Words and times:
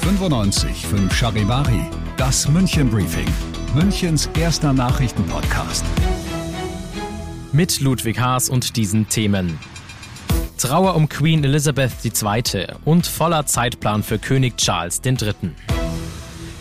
95 0.00 0.86
Charivari, 1.12 1.90
das 2.16 2.48
München 2.48 2.88
Briefing, 2.88 3.28
Münchens 3.74 4.28
erster 4.38 4.72
Nachrichtenpodcast. 4.72 5.84
Mit 7.52 7.80
Ludwig 7.80 8.18
Haas 8.18 8.48
und 8.48 8.76
diesen 8.76 9.08
Themen. 9.08 9.58
Trauer 10.56 10.94
um 10.94 11.08
Queen 11.08 11.44
Elizabeth 11.44 11.92
II. 12.02 12.66
und 12.86 13.06
voller 13.06 13.44
Zeitplan 13.44 14.02
für 14.02 14.18
König 14.18 14.56
Charles 14.56 15.02
III. 15.04 15.73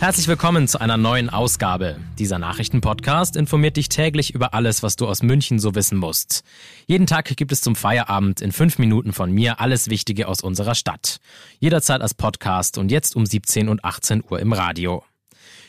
Herzlich 0.03 0.27
willkommen 0.27 0.67
zu 0.67 0.81
einer 0.81 0.97
neuen 0.97 1.29
Ausgabe. 1.29 1.95
Dieser 2.19 2.37
Nachrichtenpodcast 2.37 3.37
informiert 3.37 3.77
dich 3.77 3.87
täglich 3.87 4.33
über 4.35 4.53
alles, 4.53 4.83
was 4.83 4.97
du 4.97 5.07
aus 5.07 5.23
München 5.23 5.59
so 5.59 5.75
wissen 5.75 5.97
musst. 5.97 6.43
Jeden 6.87 7.07
Tag 7.07 7.33
gibt 7.37 7.53
es 7.53 7.61
zum 7.61 7.77
Feierabend 7.77 8.41
in 8.41 8.51
fünf 8.51 8.79
Minuten 8.79 9.13
von 9.13 9.31
mir 9.31 9.61
alles 9.61 9.89
Wichtige 9.89 10.27
aus 10.27 10.41
unserer 10.41 10.75
Stadt. 10.75 11.21
Jederzeit 11.61 12.01
als 12.01 12.15
Podcast 12.15 12.77
und 12.77 12.91
jetzt 12.91 13.15
um 13.15 13.25
17 13.25 13.69
und 13.69 13.85
18 13.85 14.25
Uhr 14.29 14.41
im 14.41 14.51
Radio. 14.51 15.05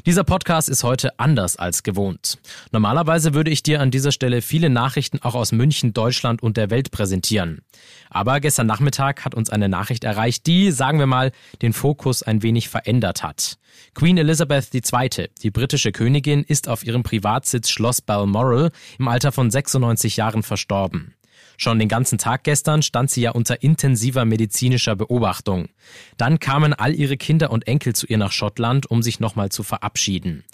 Dieser 0.07 0.23
Podcast 0.23 0.69
ist 0.69 0.85
heute 0.85 1.19
anders 1.19 1.57
als 1.57 1.83
gewohnt. 1.83 2.37
Normalerweise 2.73 3.33
würde 3.33 3.51
ich 3.51 3.63
dir 3.63 3.81
an 3.81 3.91
dieser 3.91 4.13
Stelle 4.13 4.43
viele 4.43 4.69
Nachrichten 4.69 5.21
auch 5.23 5.35
aus 5.35 5.51
München, 5.51 5.95
Deutschland 5.95 6.43
und 6.43 6.59
der 6.59 6.69
Welt 6.69 6.91
präsentieren. 6.91 7.63
Aber 8.11 8.41
gestern 8.41 8.67
Nachmittag 8.67 9.25
hat 9.25 9.35
uns 9.35 9.49
eine 9.49 9.71
Nachricht 9.71 10.05
erreicht, 10.05 10.47
die, 10.47 10.73
sagen 10.73 10.99
wir 10.99 11.07
mal, 11.07 11.33
den 11.63 11.73
Fokus 11.73 12.23
ein 12.23 12.43
wenig 12.43 12.69
verändert 12.69 13.23
hat. 13.23 13.57
Queen 13.95 14.19
Elizabeth 14.19 14.75
II., 14.75 15.30
die 15.43 15.51
britische 15.51 15.91
Königin, 15.91 16.43
ist 16.43 16.69
auf 16.69 16.85
ihrem 16.85 17.02
Privatsitz 17.02 17.71
Schloss 17.71 18.02
Balmoral 18.02 18.73
im 18.99 19.09
Alter 19.09 19.33
von 19.33 19.51
96 19.51 20.19
Jahren 20.19 20.43
verstorben. 20.43 21.15
Schon 21.57 21.79
den 21.79 21.89
ganzen 21.89 22.19
Tag 22.19 22.45
gestern 22.45 22.83
stand 22.83 23.11
sie 23.11 23.23
ja 23.23 23.31
unter 23.31 23.63
intensiver 23.63 24.25
medizinischer 24.25 24.97
Beobachtung. 24.97 25.69
Dann 26.17 26.39
kamen 26.39 26.73
all 26.73 26.95
ihre 26.95 27.16
Kinder 27.16 27.51
und 27.51 27.66
Enkel 27.66 27.95
zu 27.95 28.07
ihr 28.07 28.19
nach 28.19 28.33
Schottland, 28.33 28.91
um 28.91 29.02
sich 29.02 29.21
nochmal 29.21 29.51
zu 29.51 29.63
verabschieden. 29.63 30.45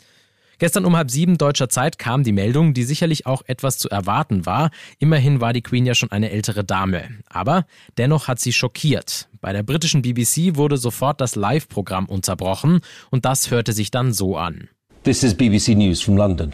Gestern 0.61 0.85
um 0.85 0.95
halb 0.95 1.11
sieben 1.11 1.39
deutscher 1.39 1.71
Zeit 1.71 1.99
kam 1.99 2.23
die 2.23 2.33
Meldung, 2.33 2.75
die 2.75 2.83
sicherlich 2.83 3.25
auch 3.25 3.43
etwas 3.47 3.79
zu 3.79 3.89
erwarten 3.89 4.45
war. 4.45 4.71
Immerhin 4.99 5.41
war 5.41 5.55
die 5.55 5.63
Queen 5.63 5.87
ja 5.87 5.95
schon 5.95 6.13
eine 6.13 6.31
ältere 6.31 6.65
Dame. 6.65 7.09
Aber 7.31 7.65
dennoch 7.97 8.29
hat 8.29 8.41
sie 8.41 8.53
schockiert. 8.53 9.31
Bei 9.41 9.55
der 9.55 9.63
britischen 9.63 10.03
BBC 10.03 10.57
wurde 10.57 10.77
sofort 10.77 11.23
das 11.23 11.35
Live-Programm 11.35 12.05
unterbrochen 12.05 12.81
und 13.11 13.25
das 13.25 13.51
hörte 13.51 13.73
sich 13.73 13.91
dann 13.91 14.13
so 14.13 14.37
an. 14.37 14.69
This 15.03 15.23
is 15.23 15.35
BBC 15.35 15.69
News 15.69 16.03
from 16.03 16.19
London. 16.19 16.53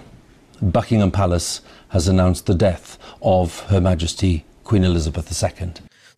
Buckingham 0.61 1.13
Palace 1.13 1.63
has 1.89 2.09
announced 2.09 2.47
the 2.47 2.57
death 2.57 2.99
of 3.21 3.71
Her 3.71 3.81
Majesty 3.81 4.45
Queen 4.65 4.85
Elizabeth 4.85 5.31
II. 5.31 5.73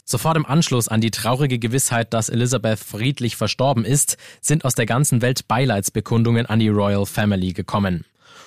Sofort 0.04 0.38
im 0.38 0.46
Anschluss 0.46 0.88
an 0.88 1.02
die 1.02 1.10
traurige 1.10 1.58
Gewissheit, 1.58 2.14
dass 2.14 2.30
Elizabeth 2.30 2.78
friedlich 2.78 3.36
verstorben 3.36 3.84
ist, 3.84 4.16
sind 4.40 4.64
aus 4.64 4.74
der 4.74 4.86
ganzen 4.86 5.20
Welt 5.20 5.46
Beileidsbekundungen 5.48 6.46
an 6.46 6.60
die 6.60 6.70
Royal 6.70 7.04
Family 7.04 7.52
gekommen. 7.52 8.04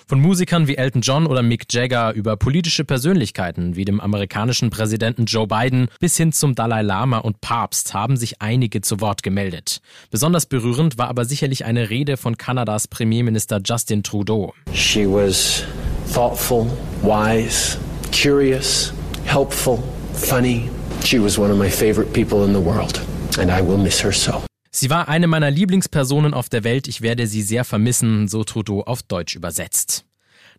Von 0.08 0.20
Musikern 0.20 0.68
wie 0.68 0.76
Elton 0.76 1.02
John 1.02 1.28
oder 1.28 1.42
Mick 1.42 1.72
Jagger 1.72 2.14
über 2.14 2.36
politische 2.36 2.84
Persönlichkeiten 2.84 3.76
wie 3.76 3.86
dem 3.86 4.02
amerikanischen 4.02 4.70
Präsidenten 4.70 5.26
Joe 5.26 5.48
Biden 5.48 5.88
bis 6.00 6.18
hin 6.18 6.34
zum 6.34 6.56
Dalai 6.56 6.82
Lama 6.82 7.20
und 7.20 7.42
Papst 7.42 7.94
haben 7.94 8.18
sich 8.18 8.42
einige 8.42 8.82
zu 8.82 9.00
Wort 9.00 9.24
gemeldet. 9.24 9.82
Besonders 10.10 10.48
berührend 10.48 10.98
war 10.98 11.08
aber 11.08 11.26
sicherlich 11.26 11.64
eine 11.64 11.90
Rede 11.90 12.18
von 12.18 12.38
Kanadas 12.38 12.88
Premierminister 12.88 13.62
Justin 13.64 14.04
Trudeau. 14.04 14.54
She 14.74 15.06
was 15.06 15.64
thoughtful, 16.08 16.68
wise, 17.02 17.78
curious, 18.12 18.94
helpful, 19.26 19.78
funny. 20.14 20.70
She 21.04 21.20
was 21.20 21.38
one 21.38 21.52
of 21.52 21.58
my 21.58 21.70
favorite 21.70 22.14
people 22.14 22.46
in 22.46 22.54
the 22.54 22.60
world 22.60 23.02
and 23.40 23.52
I 23.52 23.62
will 23.62 23.78
miss 23.78 24.04
her 24.04 24.12
so. 24.12 24.44
Sie 24.72 24.90
war 24.90 25.10
eine 25.10 25.28
meiner 25.28 25.52
Lieblingspersonen 25.52 26.34
auf 26.34 26.48
der 26.48 26.64
Welt. 26.64 26.88
Ich 26.88 27.02
werde 27.02 27.28
sie 27.28 27.42
sehr 27.42 27.66
vermissen, 27.66 28.28
so 28.28 28.44
Trudeau 28.44 28.84
auf 28.84 29.04
Deutsch 29.04 29.36
übersetzt. 29.36 30.06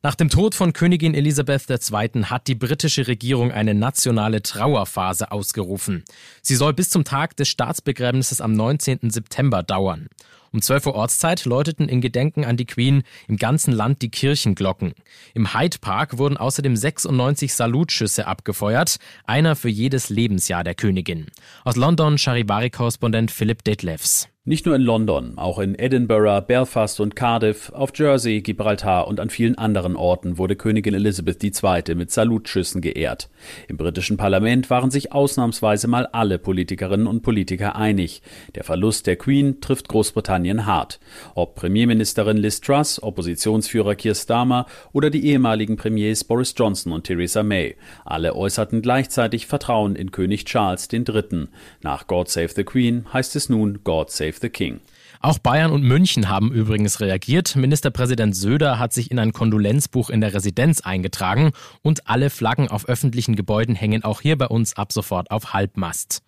Nach 0.03 0.15
dem 0.15 0.29
Tod 0.29 0.55
von 0.55 0.73
Königin 0.73 1.15
Elisabeth 1.15 1.71
II. 1.71 2.25
hat 2.25 2.49
die 2.49 2.57
britische 2.57 3.07
Regierung 3.07 3.53
eine 3.53 3.73
nationale 3.73 4.43
Trauerphase 4.43 5.31
ausgerufen. 5.31 6.05
Sie 6.43 6.57
soll 6.57 6.75
bis 6.75 6.91
zum 6.91 7.05
Tag 7.05 7.37
des 7.37 7.49
Staatsbegräbnisses 7.49 8.41
am 8.41 8.53
19. 8.53 9.11
September 9.11 9.63
dauern. 9.63 10.09
Um 10.53 10.61
12 10.61 10.89
Uhr 10.89 10.95
Ortszeit 10.95 11.47
läuteten 11.47 11.89
in 11.89 12.03
Gedenken 12.03 12.45
an 12.45 12.59
die 12.59 12.67
Queen 12.67 13.05
im 13.27 13.39
ganzen 13.39 13.73
Land 13.73 14.03
die 14.03 14.11
Kirchenglocken. 14.11 14.93
Im 15.33 15.55
Hyde 15.55 15.79
Park 15.81 16.19
wurden 16.19 16.37
außerdem 16.37 16.77
96 16.77 17.55
Salutschüsse 17.55 18.27
abgefeuert, 18.27 18.97
einer 19.25 19.57
für 19.57 19.71
jedes 19.71 20.11
Lebensjahr 20.11 20.63
der 20.63 20.75
Königin. 20.75 21.27
Aus 21.65 21.77
London 21.77 22.19
Charivari-Korrespondent 22.19 23.31
Philipp 23.31 23.65
Detlefs. 23.65 24.29
Nicht 24.45 24.67
nur 24.67 24.75
in 24.75 24.83
London, 24.83 25.39
auch 25.39 25.61
in 25.61 25.79
Edinburgh, 25.79 26.41
Belfast 26.41 26.99
und 26.99 27.15
Cardiff, 27.15 27.71
auf 27.71 27.93
Jersey, 27.95 28.41
Gibraltar 28.41 29.07
und 29.07 29.21
an 29.21 29.31
vielen 29.31 29.57
anderen 29.57 29.95
Orten 29.95 30.37
wurde 30.37 30.57
Königin 30.57 30.95
Elizabeth 30.95 31.45
II. 31.45 31.95
mit 31.95 32.11
Salutschüssen 32.11 32.81
geehrt. 32.81 33.31
Im 33.69 33.77
britischen 33.77 34.17
Parlament 34.17 34.69
waren 34.69 34.91
sich 34.91 35.13
ausnahmsweise 35.13 35.87
mal 35.87 36.07
alle 36.07 36.41
Politikerinnen 36.41 37.07
und 37.07 37.23
Politiker 37.23 37.77
einig. 37.77 38.21
Der 38.57 38.65
Verlust 38.65 39.07
der 39.07 39.15
Queen 39.15 39.61
trifft 39.61 39.89
Großbritannien 39.89 40.42
hart. 40.67 41.01
Ob 41.35 41.55
Premierministerin 41.55 42.37
Liz 42.37 42.61
Truss, 42.61 43.03
Oppositionsführer 43.03 43.95
Keir 43.95 44.15
Starmer 44.15 44.67
oder 44.93 45.11
die 45.11 45.27
ehemaligen 45.27 45.77
Premiers 45.77 46.25
Boris 46.25 46.55
Johnson 46.57 46.93
und 46.93 47.05
Theresa 47.05 47.43
May. 47.43 47.77
Alle 48.05 48.35
äußerten 48.35 48.83
gleichzeitig 48.83 49.47
Vertrauen 49.47 49.97
in 49.97 50.11
König 50.11 50.45
Charles 50.45 50.89
III. 50.93 51.49
Nach 51.83 52.07
God 52.07 52.29
Save 52.29 52.51
the 52.55 52.65
Queen 52.65 53.07
heißt 53.13 53.37
es 53.37 53.49
nun 53.49 53.81
God 53.85 54.11
Save 54.11 54.35
the 54.41 54.49
King. 54.49 54.81
Auch 55.25 55.39
Bayern 55.39 55.71
und 55.71 55.85
München 55.85 56.29
haben 56.29 56.53
übrigens 56.53 57.01
reagiert. 57.01 57.55
Ministerpräsident 57.55 58.35
Söder 58.35 58.81
hat 58.81 58.93
sich 58.93 59.13
in 59.13 59.21
ein 59.21 59.33
Kondolenzbuch 59.33 60.11
in 60.11 60.21
der 60.21 60.35
Residenz 60.35 60.81
eingetragen 60.81 61.53
und 61.81 62.09
alle 62.09 62.29
Flaggen 62.29 62.67
auf 62.67 62.89
öffentlichen 62.89 63.37
Gebäuden 63.37 63.77
hängen 63.77 64.03
auch 64.03 64.21
hier 64.21 64.37
bei 64.37 64.49
uns 64.49 64.77
ab 64.77 64.93
sofort 64.93 65.31
auf 65.31 65.53
Halbmast. 65.53 66.25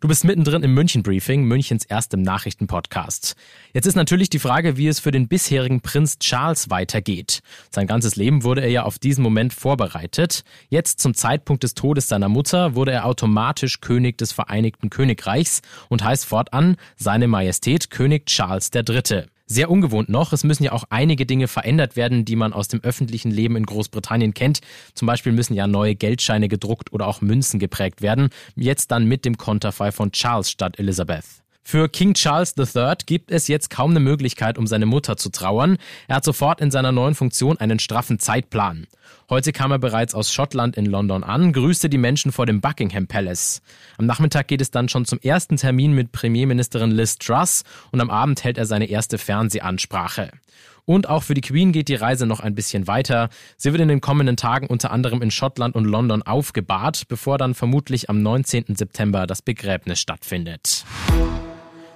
Du 0.00 0.08
bist 0.08 0.24
mittendrin 0.24 0.62
im 0.62 0.74
München 0.74 1.02
Briefing, 1.02 1.44
Münchens 1.44 1.84
erstem 1.84 2.22
Nachrichtenpodcast. 2.22 3.36
Jetzt 3.72 3.86
ist 3.86 3.94
natürlich 3.94 4.30
die 4.30 4.38
Frage, 4.38 4.76
wie 4.76 4.88
es 4.88 5.00
für 5.00 5.10
den 5.10 5.28
bisherigen 5.28 5.80
Prinz 5.80 6.18
Charles 6.18 6.70
weitergeht. 6.70 7.40
Sein 7.70 7.86
ganzes 7.86 8.16
Leben 8.16 8.44
wurde 8.44 8.62
er 8.62 8.70
ja 8.70 8.82
auf 8.82 8.98
diesen 8.98 9.22
Moment 9.22 9.52
vorbereitet. 9.52 10.44
Jetzt 10.68 11.00
zum 11.00 11.14
Zeitpunkt 11.14 11.62
des 11.62 11.74
Todes 11.74 12.08
seiner 12.08 12.28
Mutter 12.28 12.74
wurde 12.74 12.92
er 12.92 13.06
automatisch 13.06 13.80
König 13.80 14.18
des 14.18 14.32
Vereinigten 14.32 14.90
Königreichs 14.90 15.62
und 15.88 16.02
heißt 16.02 16.24
fortan 16.24 16.76
Seine 16.96 17.28
Majestät 17.28 17.90
König 17.90 18.26
Charles 18.26 18.70
III. 18.74 19.26
Sehr 19.46 19.70
ungewohnt 19.70 20.08
noch. 20.08 20.32
Es 20.32 20.44
müssen 20.44 20.64
ja 20.64 20.72
auch 20.72 20.84
einige 20.90 21.26
Dinge 21.26 21.48
verändert 21.48 21.96
werden, 21.96 22.24
die 22.24 22.36
man 22.36 22.52
aus 22.52 22.68
dem 22.68 22.80
öffentlichen 22.82 23.30
Leben 23.30 23.56
in 23.56 23.66
Großbritannien 23.66 24.34
kennt. 24.34 24.60
Zum 24.94 25.06
Beispiel 25.06 25.32
müssen 25.32 25.54
ja 25.54 25.66
neue 25.66 25.94
Geldscheine 25.94 26.48
gedruckt 26.48 26.92
oder 26.92 27.06
auch 27.06 27.20
Münzen 27.20 27.58
geprägt 27.58 28.02
werden. 28.02 28.30
Jetzt 28.56 28.90
dann 28.90 29.06
mit 29.06 29.24
dem 29.24 29.36
Konterfei 29.36 29.92
von 29.92 30.12
Charles 30.12 30.50
statt 30.50 30.78
Elizabeth. 30.78 31.41
Für 31.64 31.88
King 31.88 32.14
Charles 32.14 32.54
III 32.58 32.94
gibt 33.06 33.30
es 33.30 33.48
jetzt 33.48 33.70
kaum 33.70 33.92
eine 33.92 34.00
Möglichkeit, 34.00 34.58
um 34.58 34.66
seine 34.66 34.84
Mutter 34.84 35.16
zu 35.16 35.30
trauern. 35.30 35.78
Er 36.08 36.16
hat 36.16 36.24
sofort 36.24 36.60
in 36.60 36.70
seiner 36.70 36.92
neuen 36.92 37.14
Funktion 37.14 37.56
einen 37.58 37.78
straffen 37.78 38.18
Zeitplan. 38.18 38.86
Heute 39.30 39.52
kam 39.52 39.70
er 39.70 39.78
bereits 39.78 40.14
aus 40.14 40.32
Schottland 40.32 40.76
in 40.76 40.86
London 40.86 41.24
an, 41.24 41.52
grüßte 41.52 41.88
die 41.88 41.98
Menschen 41.98 42.32
vor 42.32 42.46
dem 42.46 42.60
Buckingham 42.60 43.06
Palace. 43.06 43.62
Am 43.96 44.06
Nachmittag 44.06 44.48
geht 44.48 44.60
es 44.60 44.70
dann 44.70 44.88
schon 44.88 45.04
zum 45.04 45.20
ersten 45.20 45.56
Termin 45.56 45.92
mit 45.92 46.12
Premierministerin 46.12 46.90
Liz 46.90 47.16
Truss 47.16 47.62
und 47.92 48.00
am 48.00 48.10
Abend 48.10 48.44
hält 48.44 48.58
er 48.58 48.66
seine 48.66 48.86
erste 48.86 49.16
Fernsehansprache. 49.16 50.30
Und 50.84 51.08
auch 51.08 51.22
für 51.22 51.34
die 51.34 51.40
Queen 51.40 51.72
geht 51.72 51.88
die 51.88 51.94
Reise 51.94 52.26
noch 52.26 52.40
ein 52.40 52.56
bisschen 52.56 52.88
weiter. 52.88 53.28
Sie 53.56 53.72
wird 53.72 53.80
in 53.80 53.88
den 53.88 54.00
kommenden 54.00 54.36
Tagen 54.36 54.66
unter 54.66 54.90
anderem 54.90 55.22
in 55.22 55.30
Schottland 55.30 55.76
und 55.76 55.84
London 55.84 56.22
aufgebahrt, 56.22 57.04
bevor 57.08 57.38
dann 57.38 57.54
vermutlich 57.54 58.10
am 58.10 58.20
19. 58.20 58.74
September 58.74 59.26
das 59.26 59.42
Begräbnis 59.42 60.00
stattfindet. 60.00 60.84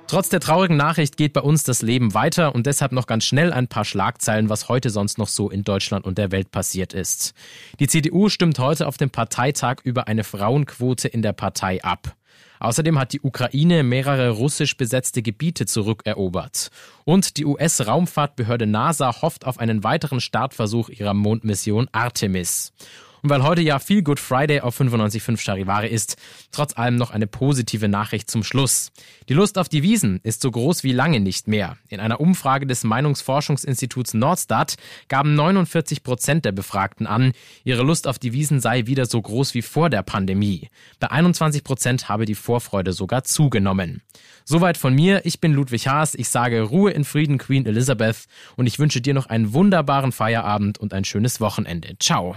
Trotz 0.08 0.28
der 0.28 0.38
traurigen 0.38 0.76
Nachricht 0.76 1.16
geht 1.16 1.32
bei 1.32 1.40
uns 1.40 1.64
das 1.64 1.82
Leben 1.82 2.14
weiter 2.14 2.54
und 2.54 2.66
deshalb 2.66 2.92
noch 2.92 3.08
ganz 3.08 3.24
schnell 3.24 3.52
ein 3.52 3.66
paar 3.66 3.84
Schlagzeilen, 3.84 4.48
was 4.48 4.68
heute 4.68 4.90
sonst 4.90 5.18
noch 5.18 5.26
so 5.26 5.50
in 5.50 5.64
Deutschland 5.64 6.04
und 6.04 6.16
der 6.16 6.30
Welt 6.30 6.52
passiert 6.52 6.92
ist. 6.92 7.34
Die 7.80 7.88
CDU 7.88 8.28
stimmt 8.28 8.60
heute 8.60 8.86
auf 8.86 8.98
dem 8.98 9.10
Parteitag 9.10 9.78
über 9.82 10.06
eine 10.06 10.22
Frauenquote 10.22 11.08
in 11.08 11.22
der 11.22 11.32
Partei 11.32 11.82
ab. 11.82 12.14
Außerdem 12.60 12.98
hat 12.98 13.12
die 13.12 13.20
Ukraine 13.20 13.82
mehrere 13.82 14.30
russisch 14.30 14.76
besetzte 14.76 15.22
Gebiete 15.22 15.66
zurückerobert. 15.66 16.70
Und 17.04 17.36
die 17.36 17.44
US-Raumfahrtbehörde 17.44 18.66
NASA 18.66 19.20
hofft 19.22 19.44
auf 19.44 19.58
einen 19.58 19.82
weiteren 19.82 20.20
Startversuch 20.20 20.88
ihrer 20.88 21.14
Mondmission 21.14 21.88
Artemis. 21.90 22.72
Und 23.22 23.30
weil 23.30 23.42
heute 23.42 23.62
ja 23.62 23.78
viel 23.78 24.02
Good 24.02 24.20
Friday 24.20 24.60
auf 24.60 24.80
95.5 24.80 25.40
Charivari 25.40 25.88
ist, 25.88 26.16
trotz 26.52 26.76
allem 26.76 26.96
noch 26.96 27.10
eine 27.10 27.26
positive 27.26 27.88
Nachricht 27.88 28.30
zum 28.30 28.42
Schluss. 28.42 28.92
Die 29.28 29.34
Lust 29.34 29.58
auf 29.58 29.68
die 29.68 29.82
Wiesen 29.82 30.20
ist 30.22 30.42
so 30.42 30.50
groß 30.50 30.82
wie 30.84 30.92
lange 30.92 31.20
nicht 31.20 31.48
mehr. 31.48 31.76
In 31.88 32.00
einer 32.00 32.20
Umfrage 32.20 32.66
des 32.66 32.84
Meinungsforschungsinstituts 32.84 34.14
Nordstat 34.14 34.76
gaben 35.08 35.34
49 35.34 36.02
Prozent 36.02 36.44
der 36.44 36.52
Befragten 36.52 37.06
an, 37.06 37.32
ihre 37.64 37.82
Lust 37.82 38.06
auf 38.06 38.18
die 38.18 38.32
Wiesen 38.32 38.60
sei 38.60 38.86
wieder 38.86 39.06
so 39.06 39.20
groß 39.20 39.54
wie 39.54 39.62
vor 39.62 39.90
der 39.90 40.02
Pandemie. 40.02 40.68
Bei 41.00 41.10
21 41.10 41.64
Prozent 41.64 42.08
habe 42.08 42.24
die 42.24 42.34
Vorfreude 42.34 42.92
sogar 42.92 43.24
zugenommen. 43.24 44.02
Soweit 44.44 44.76
von 44.76 44.94
mir. 44.94 45.22
Ich 45.24 45.40
bin 45.40 45.52
Ludwig 45.52 45.88
Haas. 45.88 46.14
Ich 46.14 46.28
sage 46.28 46.62
Ruhe 46.62 46.92
in 46.92 47.04
Frieden, 47.04 47.38
Queen 47.38 47.66
Elizabeth. 47.66 48.26
Und 48.56 48.66
ich 48.66 48.78
wünsche 48.78 49.00
dir 49.00 49.12
noch 49.12 49.26
einen 49.26 49.52
wunderbaren 49.52 50.12
Feierabend 50.12 50.78
und 50.78 50.94
ein 50.94 51.04
schönes 51.04 51.40
Wochenende. 51.40 51.96
Ciao. 51.98 52.36